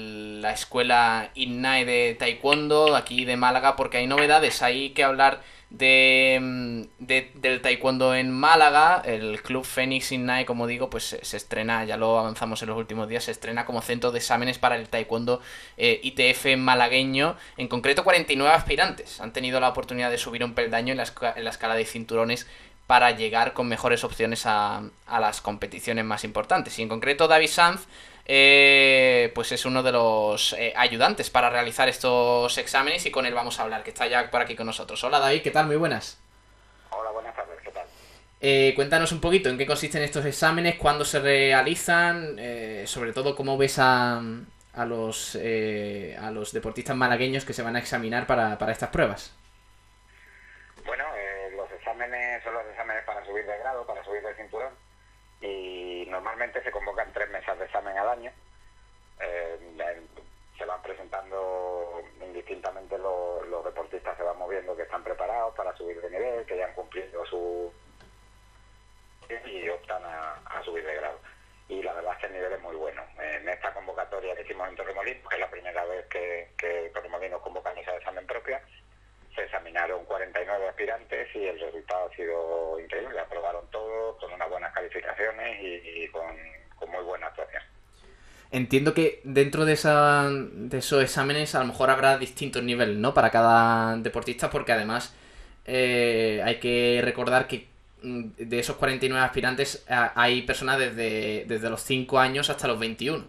[0.42, 5.40] la escuela INNAE de Taekwondo aquí de Málaga, porque hay novedades, hay que hablar
[5.72, 11.37] de, mm, de- del taekwondo en Málaga, el club Fénix Innae, como digo, pues se,
[11.37, 14.76] estrena, ya lo avanzamos en los últimos días, se estrena como centro de exámenes para
[14.76, 15.40] el taekwondo
[15.78, 20.92] eh, ITF malagueño, en concreto 49 aspirantes han tenido la oportunidad de subir un peldaño
[20.92, 21.06] en la,
[21.37, 22.46] en la escala de cinturones
[22.87, 26.78] para llegar con mejores opciones a, a las competiciones más importantes.
[26.78, 27.87] Y en concreto David Sanz,
[28.24, 33.35] eh, pues es uno de los eh, ayudantes para realizar estos exámenes y con él
[33.35, 35.02] vamos a hablar, que está ya por aquí con nosotros.
[35.04, 35.66] Hola David, ¿qué tal?
[35.66, 36.20] Muy buenas.
[36.90, 37.87] Hola, buenas tardes, ¿qué tal?
[38.40, 43.37] Eh, cuéntanos un poquito en qué consisten estos exámenes, cuándo se realizan, eh, sobre todo
[43.37, 44.20] cómo ves a,
[44.74, 48.90] a los, eh, a los deportistas malagueños que se van a examinar para, para estas
[48.90, 49.32] pruebas.
[50.85, 54.72] Bueno, eh, los exámenes son los exámenes para subir de grado, para subir de cinturón,
[55.40, 57.12] y normalmente se convocan
[57.98, 58.33] al año.
[59.20, 59.59] Eh,
[60.59, 66.11] se van presentando indistintamente los, deportistas, se van moviendo que están preparados para subir de
[66.11, 67.72] nivel, que ya han cumplido su...
[69.28, 71.18] y optan a subir de grado.
[71.72, 73.02] Y la verdad es que el nivel es muy bueno.
[73.18, 77.40] En esta convocatoria que hicimos en Torremolinos, que es la primera vez que, que Torremolinos
[77.40, 78.62] convoca mesa de examen propia,
[79.35, 83.18] se examinaron 49 aspirantes y el resultado ha sido increíble.
[83.18, 86.37] Aprobaron todos con unas buenas calificaciones y, y con,
[86.76, 87.62] con muy buena actuación.
[88.62, 93.12] Entiendo que dentro de, esa, de esos exámenes a lo mejor habrá distintos niveles, ¿no?
[93.14, 95.14] Para cada deportista, porque además
[95.64, 97.66] eh, hay que recordar que
[98.03, 102.79] mm, de esos 49 aspirantes a- hay personas desde, desde los 5 años hasta los
[102.79, 103.25] 21.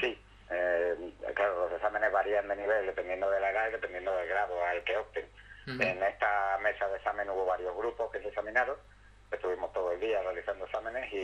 [0.00, 0.18] Sí,
[0.50, 0.94] eh,
[1.34, 4.82] claro, los exámenes varían de nivel dependiendo de la edad y dependiendo del grado al
[4.84, 5.26] que opten.
[5.66, 8.76] En esta mesa de examen hubo varios grupos que se examinaron.
[9.32, 11.16] Estuvimos todo el día realizando exámenes y,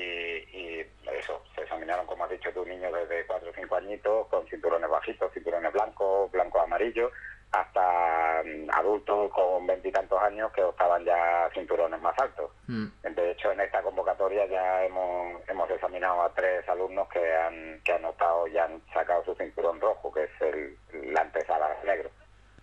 [2.53, 6.31] has dicho tú, niños desde 4 o 5 añitos con cinturones bajitos, cinturones blancos,
[6.65, 7.11] amarillos,
[7.53, 12.51] hasta mm, adultos con veintitantos años que optaban ya cinturones más altos.
[12.67, 12.87] Mm.
[13.15, 17.93] De hecho, en esta convocatoria ya hemos, hemos examinado a tres alumnos que han, que
[17.93, 20.77] han optado y han sacado su cinturón rojo, que es el,
[21.13, 22.11] la antesala del negro.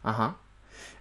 [0.04, 0.36] Ajá.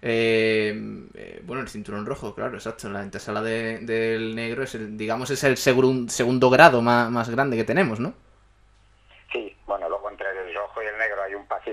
[0.01, 0.73] Eh,
[1.15, 2.89] eh, bueno, el cinturón rojo, claro, exacto.
[2.89, 7.29] La antesala de- del negro es el, digamos, es el segun- segundo grado más, más
[7.29, 8.13] grande que tenemos, ¿no?
[9.31, 10.95] Sí, bueno, luego entre el rojo y el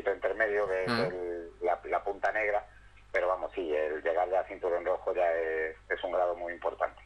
[0.00, 1.06] intermedio que es Ah.
[1.08, 2.64] el- la, la punta negra,
[3.12, 6.52] pero vamos, sí, el llegar ya al cinturón rojo ya es, es un grado muy
[6.52, 7.00] importante.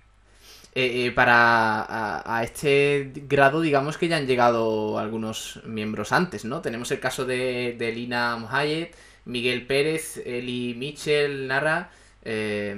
[0.75, 6.45] Eh, eh, para a, a este grado, digamos que ya han llegado algunos miembros antes,
[6.45, 6.61] ¿no?
[6.63, 8.89] Tenemos el caso de, de Lina Mohamed,
[9.25, 11.91] Miguel Pérez, Eli Mitchell, Nara.
[12.25, 12.71] eh,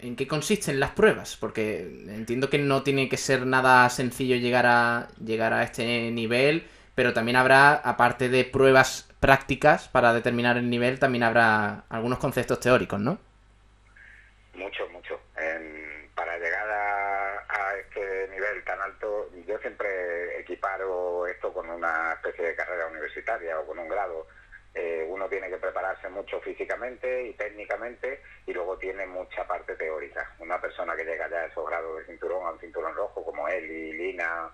[0.00, 1.36] ¿en qué consisten las pruebas?
[1.36, 6.66] Porque entiendo que no tiene que ser nada sencillo llegar a, llegar a este nivel,
[6.94, 12.60] pero también habrá, aparte de pruebas prácticas para determinar el nivel, también habrá algunos conceptos
[12.60, 13.18] teóricos, ¿no?
[14.54, 15.20] Mucho, mucho.
[16.14, 22.56] para llegar a, este nivel tan alto, yo siempre equiparo esto con una especie de
[22.56, 24.26] carrera universitaria o con un grado.
[24.74, 30.34] Eh, uno tiene que prepararse mucho físicamente y técnicamente y luego tiene mucha parte teórica.
[30.38, 33.48] Una persona que llega ya a esos grados de cinturón, a un cinturón rojo como
[33.48, 34.50] él y Lina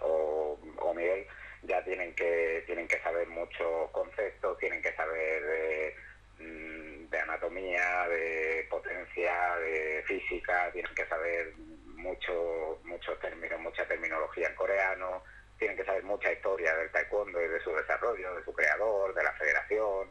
[0.00, 1.26] o, o Miguel,
[1.66, 5.96] ya tienen que, tienen que saber muchos conceptos, tienen que saber de,
[6.38, 14.48] mm, de anatomía, de potencia, de física, tienen que saber mucho, muchos términos, mucha terminología
[14.48, 15.22] en coreano,
[15.58, 19.22] tienen que saber mucha historia del taekwondo y de su desarrollo, de su creador, de
[19.22, 20.10] la federación.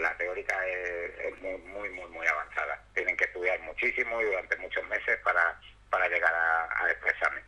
[0.00, 2.82] la teórica es, muy, muy, muy, muy avanzada.
[2.94, 5.60] Tienen que estudiar muchísimo y durante muchos meses para,
[5.90, 7.42] para llegar a, a examen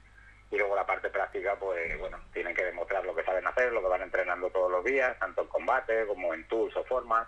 [0.51, 3.82] y luego la parte práctica, pues bueno, tienen que demostrar lo que saben hacer, lo
[3.82, 7.26] que van entrenando todos los días, tanto en combate como en tools o formas.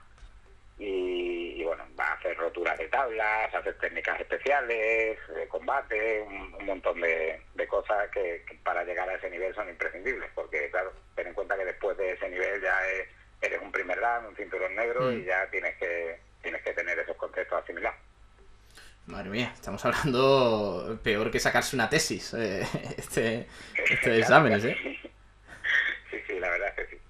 [0.83, 7.03] Y, bueno, va a hacer roturas de tablas, hacer técnicas especiales, de combate, un, montón
[7.03, 11.59] de, cosas que, para llegar a ese nivel son imprescindibles, porque claro, ten en cuenta
[11.59, 12.81] que después de ese nivel ya
[13.43, 15.25] eres un primer dan, un cinturón negro y mm.
[15.27, 18.01] ya tienes que, tienes que tener esos conceptos asimilados.
[19.11, 22.65] Madre mía, estamos hablando peor que sacarse una tesis, eh,
[22.97, 23.49] este,
[23.91, 24.77] este exámenes, ¿eh?
[26.11, 27.03] Sí, sí, la verdad es que sí.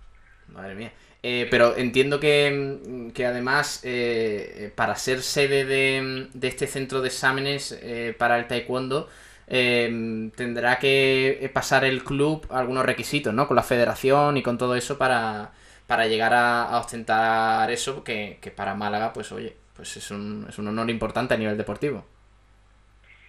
[0.49, 0.93] Madre mía.
[1.23, 7.79] Eh, pero entiendo que, además, eh, para ser sede de, este centro de exámenes
[8.17, 9.11] para el taekwondo,
[9.47, 13.47] tendrá que pasar el club algunos requisitos, ¿no?
[13.47, 15.53] Con la federación y con todo eso para,
[15.87, 20.59] para llegar a, ostentar eso, que, que para Málaga, pues oye, pues es un, es
[20.59, 22.05] un honor importante a nivel deportivo.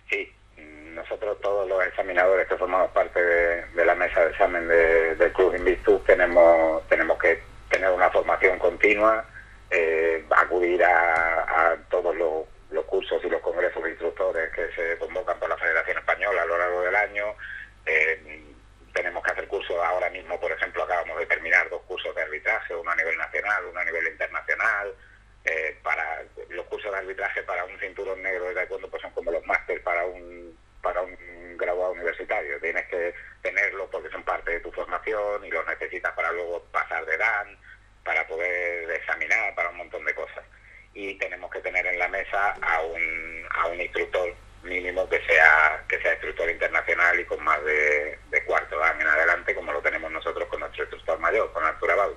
[0.09, 0.29] Sí,
[0.93, 6.03] nosotros todos los examinadores que formamos parte de, la mesa de examen del Club Invictus
[6.03, 9.23] tenemos, tenemos que tener una formación continua,
[9.69, 15.47] eh, acudir a, todos los, cursos y los congresos de instructores que se convocan por
[15.47, 17.27] la Federación Española a lo largo del año.
[17.85, 18.43] Eh,
[18.91, 22.75] tenemos que hacer cursos ahora mismo, por ejemplo, acabamos de terminar dos cursos de arbitraje,
[22.75, 24.93] uno a nivel nacional, uno a nivel internacional.
[25.43, 26.21] Eh, para
[26.55, 29.81] los cursos de arbitraje para un cinturón negro de taekwondo pues son como los máster
[29.83, 31.15] para un para un
[31.57, 36.31] graduado universitario tienes que tenerlo porque son parte de tu formación y los necesitas para
[36.31, 37.57] luego pasar de Dan
[38.03, 40.43] para poder examinar para un montón de cosas
[40.93, 44.33] y tenemos que tener en la mesa a un, a un instructor
[44.63, 49.55] mínimo que sea que sea instructor internacional y con más de, cuarto dan en adelante
[49.55, 52.09] como lo tenemos nosotros con nuestro instructor mayor con Arturo Abad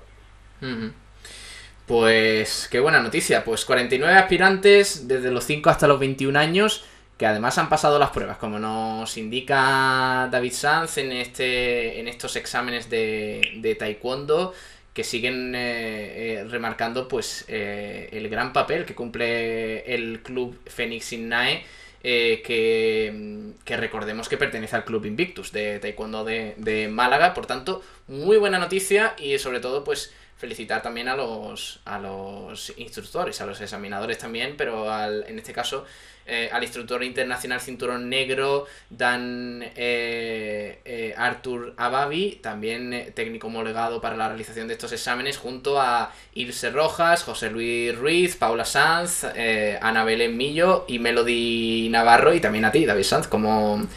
[2.67, 3.43] qué buena noticia.
[3.43, 6.85] Pues 49 aspirantes desde los 5 hasta los 21 años
[7.17, 12.35] que además han pasado las pruebas, como nos indica David Sanz en, este, en estos
[12.35, 14.53] exámenes de, taekwondo
[14.93, 21.11] que siguen eh, eh, remarcando pues eh, el gran papel que cumple el club Phoenix
[21.13, 21.63] Innae
[22.01, 28.37] que, que, recordemos que pertenece al club Invictus de taekwondo de Málaga por tanto muy
[28.37, 33.59] buena noticia y sobre todo pues felicitar también a los, a los instructores, a los
[33.61, 35.85] examinadores también, pero al, en este caso
[36.27, 44.17] eh, al instructor internacional cinturón negro Dan eh, eh, Arthur Ababi, también técnico homologado para
[44.17, 50.03] la realización de estos exámenes, junto a Ilse Rojas, José Luis Ruiz, Paula Sanz, Ana
[50.03, 53.87] Belén Millo y Melody Navarro, y también a ti, David Sanz, como,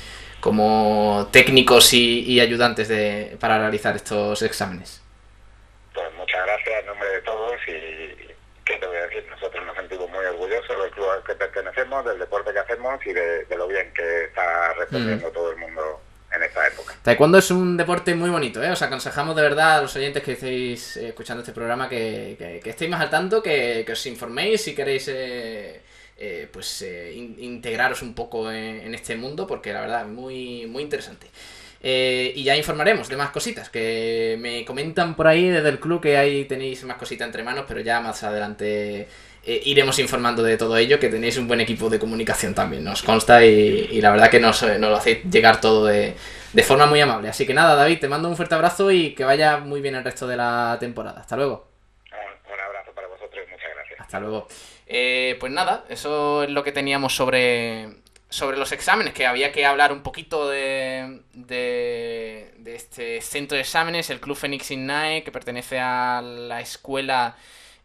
[0.41, 5.08] como técnicos y, y ayudantes de, para realizar estos exámenes
[6.29, 9.25] muchas gracias en nombre de todos y ¿qué te voy a decir?
[9.31, 13.13] Nosotros nos sentimos muy orgullosos del club al que pertenecemos, del deporte que hacemos y
[13.15, 15.33] de, lo bien que está respondiendo mm.
[15.33, 16.01] todo el mundo
[16.31, 16.95] en esta época.
[17.03, 18.71] Taekwondo es un deporte muy bonito, ¿eh?
[18.71, 22.69] Os aconsejamos de verdad a los oyentes que estéis eh, escuchando este programa que, que,
[22.69, 25.09] estéis más al tanto, que, os informéis si queréis...
[25.09, 25.83] Eh,
[26.21, 30.83] eh, pues integraros un poco en, en, este mundo porque la verdad es muy, muy
[30.83, 31.29] interesante.
[31.81, 36.01] Eh, y ya informaremos de más cositas, que me comentan por ahí desde el club
[36.01, 39.07] que ahí tenéis más cositas entre manos, pero ya más adelante
[39.45, 43.03] eh, iremos informando de todo ello, que tenéis un buen equipo de comunicación también, nos
[43.03, 46.17] consta y, la verdad que nos, lo hacéis llegar todo de,
[46.65, 47.29] forma muy amable.
[47.29, 50.05] Así que nada, David, te mando un fuerte abrazo y que vaya muy bien el
[50.05, 51.21] resto de la temporada.
[51.21, 51.69] Hasta luego.
[52.11, 54.01] Un, abrazo para vosotros y muchas gracias.
[54.01, 54.49] Hasta luego.
[54.87, 57.89] Eh, pues nada, eso es lo que teníamos sobre,
[58.31, 64.11] sobre los exámenes, que había que hablar un poquito de, de, este centro de exámenes,
[64.11, 67.37] el Club Phoenix Innae, que pertenece a la escuela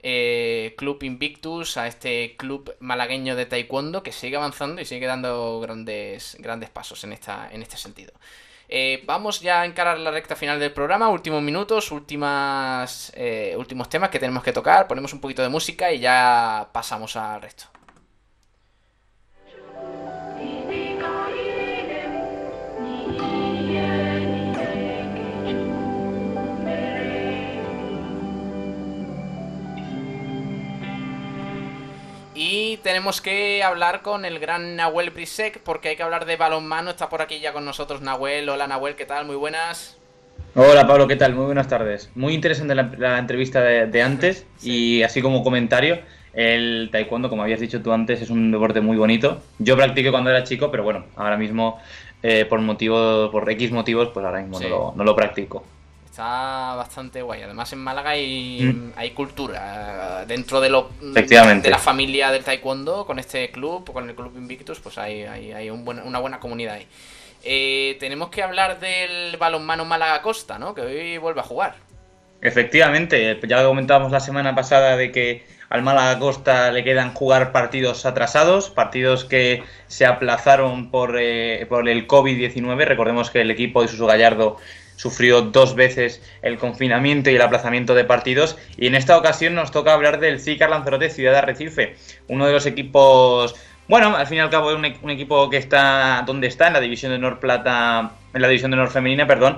[0.01, 5.61] eh, Club Invictus, a este club malagueño de taekwondo que sigue avanzando y sigue dando
[5.61, 8.11] grandes, grandes pasos en, esta, en este sentido.
[8.67, 13.87] Eh, vamos ya a encarar la recta final del programa, últimos minutos, últimas, eh, últimos
[13.87, 17.65] temas que tenemos que tocar, ponemos un poquito de música y ya pasamos al resto.
[32.83, 36.91] Tenemos que hablar con el gran Nahuel Brisek porque hay que hablar de balonmano.
[36.91, 38.47] Está por aquí ya con nosotros Nahuel.
[38.49, 39.25] Hola Nahuel, ¿qué tal?
[39.25, 39.97] Muy buenas.
[40.53, 41.33] Hola Pablo, ¿qué tal?
[41.33, 42.11] Muy buenas tardes.
[42.13, 45.99] Muy interesante la, entrevista de, antes y así como comentario,
[46.33, 49.41] el taekwondo, como habías dicho tú antes, es un deporte muy bonito.
[49.57, 51.79] Yo practiqué cuando era chico, pero bueno, ahora mismo
[52.21, 55.63] eh, por motivos, por X motivos, pues ahora mismo no lo practico.
[56.13, 57.41] Está bastante guay.
[57.41, 58.91] Además en Málaga hay, mm.
[58.95, 60.23] hay cultura.
[60.27, 64.79] Dentro de, lo, de la familia del taekwondo, con este club, con el club Invictus,
[64.79, 66.87] pues hay, hay, una buena comunidad ahí.
[67.43, 70.75] Eh, tenemos que hablar del balonmano Málaga Costa, ¿no?
[70.75, 71.77] Que hoy vuelve a jugar.
[72.41, 77.51] Efectivamente, ya lo comentábamos la semana pasada de que al Málaga Costa le quedan jugar
[77.51, 82.85] partidos atrasados, partidos que se aplazaron por, eh, por el COVID-19.
[82.85, 84.59] Recordemos que el equipo de Suso Gallardo
[84.95, 88.57] sufrió dos veces el confinamiento y el aplazamiento de partidos.
[88.77, 91.95] Y en esta ocasión nos toca hablar del Cicar Lanzarote Ciudad de Arrecife,
[92.27, 93.55] uno de los equipos,
[93.87, 96.79] bueno, al fin y al cabo es un, equipo que está donde está, en la
[96.79, 99.57] división de Honor Plata, en la división de Honor Femenina, perdón,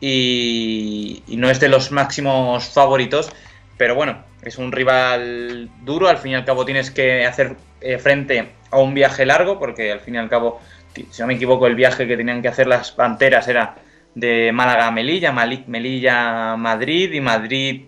[0.00, 3.32] y, no es de los máximos favoritos,
[3.78, 7.98] pero bueno, es un rival duro, al fin y al cabo tienes que hacer eh,
[7.98, 10.60] frente a un viaje largo, porque al fin y al cabo,
[10.94, 13.76] si no me equivoco, el viaje que tenían que hacer las Panteras era
[14.14, 17.82] de Málaga a Melilla, Melilla Madrid y Madrid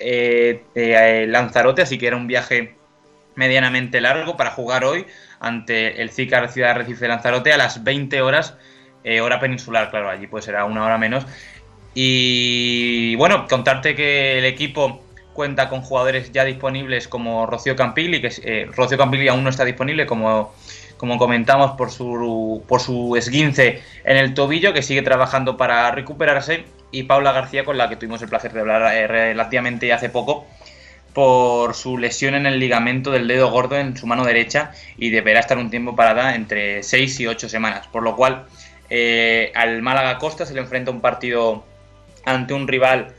[0.00, 2.74] eh, eh, Lanzarote, así que era un viaje
[3.34, 5.06] medianamente largo para jugar hoy
[5.40, 8.56] ante el CICAR Ciudad Recife de Lanzarote a las 20 horas,
[9.04, 11.24] eh, hora peninsular, claro, allí pues será una hora menos.
[11.94, 18.68] Y bueno, contarte que el equipo cuenta con jugadores ya disponibles como Rocío Campilli, que
[18.72, 20.52] Rocío Campilli aún no está disponible, como
[20.98, 26.64] como comentamos, por su, por su esguince en el tobillo, que sigue trabajando para recuperarse,
[26.90, 30.46] y Paula García, con la que tuvimos el placer de hablar eh, relativamente hace poco,
[31.14, 35.40] por su lesión en el ligamento del dedo gordo en su mano derecha y deberá
[35.40, 38.46] estar un tiempo parada entre 6 y 8 semanas, por lo cual
[38.90, 41.64] eh, al Málaga Costa se le enfrenta un partido
[42.24, 43.14] ante un rival,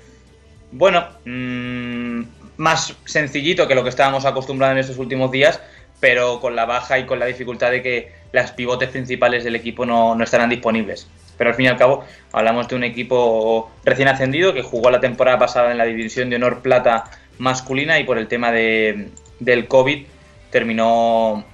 [0.71, 2.21] bueno, mm,
[2.57, 5.61] más sencillito que lo que estábamos acostumbrados en estos últimos días,
[5.99, 9.85] pero con la baja y con la dificultad de que las pivotes principales del equipo
[9.85, 11.07] no, estarán disponibles.
[11.37, 14.99] Pero al fin y al cabo hablamos de un equipo recién ascendido que jugó la
[14.99, 17.05] temporada pasada en la división de honor plata
[17.37, 20.05] masculina y por el tema de, del COVID
[20.51, 21.45] terminó,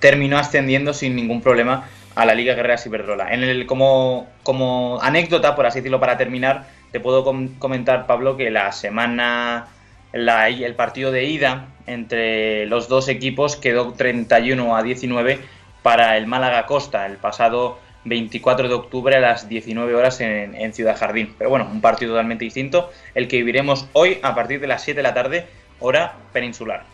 [0.00, 3.32] terminó ascendiendo sin ningún problema a la Liga Guerrera Ciberdrola.
[3.32, 7.24] En el, como, como anécdota, por así decirlo, para terminar, te puedo
[7.58, 9.68] comentar, Pablo, que la semana
[10.12, 15.40] el partido de ida entre los dos equipos quedó 31 a 19
[15.82, 20.96] para el Málaga Costa el pasado 24 de octubre a las 19 horas en, Ciudad
[20.98, 21.34] Jardín.
[21.38, 24.98] Pero bueno, un partido totalmente distinto, el que viviremos hoy a partir de las 7
[24.98, 25.46] de la tarde,
[25.78, 26.84] hora peninsular.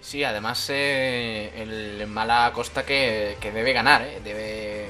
[0.00, 4.86] Sí, además eh, el Málaga Costa que, debe ganar, eh, debe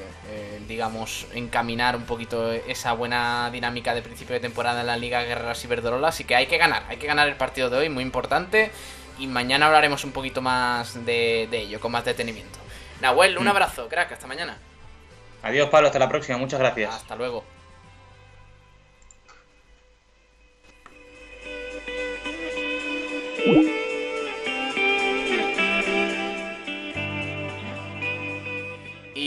[0.71, 5.61] digamos, encaminar un poquito esa buena dinámica de principio de temporada en la Liga Guerreras
[5.65, 6.07] Iberdrola.
[6.07, 8.71] Así que hay que ganar, hay que ganar el partido de hoy, muy importante.
[9.19, 12.57] Y mañana hablaremos un poquito más de, ello, con más detenimiento.
[13.01, 13.49] Nahuel, un mm.
[13.49, 14.57] abrazo, crack, hasta mañana.
[15.43, 16.95] Adiós, Pablo, hasta la próxima, muchas gracias.
[16.95, 17.43] Hasta luego.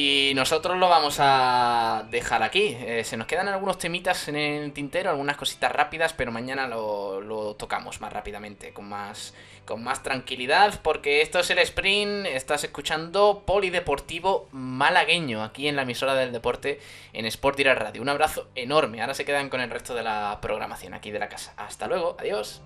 [0.06, 2.76] Y nosotros lo vamos a dejar aquí.
[2.78, 7.56] Eh, se nos quedan algunos temitas en el tintero, algunas cositas rápidas, pero mañana lo,
[7.58, 9.32] tocamos más rápidamente, con más,
[9.64, 12.26] con más tranquilidad, porque esto es el sprint.
[12.26, 16.80] Estás escuchando Polideportivo Malagueño, aquí en la emisora del deporte
[17.14, 18.02] en Sport Direct Radio.
[18.02, 19.00] Un abrazo enorme.
[19.00, 21.54] Ahora se quedan con el resto de la programación aquí de la casa.
[21.56, 22.60] Hasta luego, adiós.